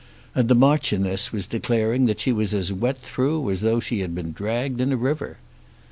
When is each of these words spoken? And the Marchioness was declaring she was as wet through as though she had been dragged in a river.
And 0.33 0.47
the 0.47 0.55
Marchioness 0.55 1.31
was 1.31 1.45
declaring 1.45 2.11
she 2.17 2.31
was 2.31 2.55
as 2.55 2.73
wet 2.73 2.97
through 2.97 3.51
as 3.51 3.61
though 3.61 3.79
she 3.79 3.99
had 3.99 4.15
been 4.15 4.31
dragged 4.31 4.81
in 4.81 4.91
a 4.91 4.97
river. 4.97 5.37